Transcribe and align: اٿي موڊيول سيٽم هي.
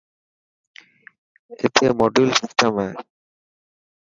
اٿي 1.63 1.85
موڊيول 1.99 2.29
سيٽم 2.39 2.73
هي. 2.83 2.89